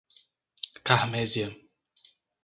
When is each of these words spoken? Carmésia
Carmésia 0.83 1.53